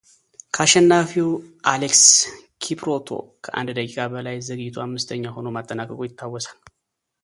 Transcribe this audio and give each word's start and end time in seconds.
ከአሸናፊው 0.55 1.27
አሌክስ 1.73 2.01
ኪፕሩቶ 2.63 3.07
ከአንድ 3.45 3.69
ደቂቃ 3.79 3.97
በላይ 4.15 4.37
ዘግይቶ 4.49 4.75
አምስተኛ 4.87 5.23
ሆኖ 5.35 5.45
ማጠናቀቁ 5.59 5.99
ይታወሳል። 6.07 6.57